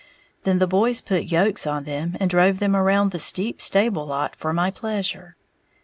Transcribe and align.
Then 0.45 0.57
the 0.57 0.65
boys 0.65 0.99
put 0.99 1.25
yokes 1.25 1.67
on 1.67 1.83
them 1.83 2.17
and 2.19 2.27
drove 2.27 2.57
them 2.57 2.75
around 2.75 3.11
the 3.11 3.19
steep 3.19 3.61
stable 3.61 4.07
lot 4.07 4.35
for 4.35 4.51
my 4.51 4.71
pleasure. 4.71 5.35